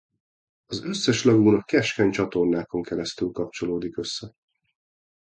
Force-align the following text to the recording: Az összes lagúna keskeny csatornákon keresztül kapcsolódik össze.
Az 0.65 0.83
összes 0.83 1.23
lagúna 1.23 1.61
keskeny 1.63 2.11
csatornákon 2.11 2.81
keresztül 2.83 3.31
kapcsolódik 3.31 3.97
össze. 3.97 4.33